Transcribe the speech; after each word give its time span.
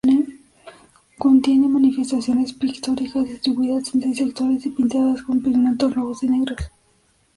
Contiene 1.19 1.67
manifestaciones 1.67 2.53
pictóricas 2.53 3.23
distribuidas 3.23 3.93
en 3.93 4.01
seis 4.01 4.17
sectores 4.17 4.65
y 4.65 4.71
pintadas 4.71 5.21
con 5.21 5.43
pigmentos 5.43 5.93
rojos 5.93 6.23
y 6.23 6.27
negros. 6.27 6.57